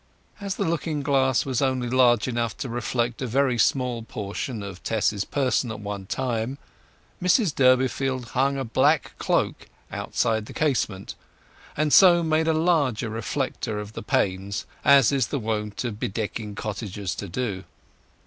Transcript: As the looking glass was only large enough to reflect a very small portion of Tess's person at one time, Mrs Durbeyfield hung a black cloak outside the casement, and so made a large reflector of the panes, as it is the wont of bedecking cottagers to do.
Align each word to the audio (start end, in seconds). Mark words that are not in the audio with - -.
As 0.39 0.55
the 0.55 0.63
looking 0.63 1.03
glass 1.03 1.45
was 1.45 1.61
only 1.61 1.87
large 1.87 2.27
enough 2.27 2.57
to 2.57 2.69
reflect 2.69 3.21
a 3.21 3.27
very 3.27 3.59
small 3.59 4.01
portion 4.01 4.63
of 4.63 4.81
Tess's 4.81 5.23
person 5.23 5.69
at 5.71 5.79
one 5.79 6.07
time, 6.07 6.57
Mrs 7.21 7.53
Durbeyfield 7.53 8.29
hung 8.29 8.57
a 8.57 8.63
black 8.65 9.11
cloak 9.19 9.67
outside 9.91 10.47
the 10.47 10.53
casement, 10.53 11.13
and 11.77 11.93
so 11.93 12.23
made 12.23 12.47
a 12.47 12.53
large 12.53 13.03
reflector 13.03 13.79
of 13.79 13.93
the 13.93 14.01
panes, 14.01 14.65
as 14.83 15.11
it 15.11 15.17
is 15.17 15.27
the 15.27 15.37
wont 15.37 15.83
of 15.83 15.99
bedecking 15.99 16.55
cottagers 16.55 17.13
to 17.13 17.27
do. 17.29 17.63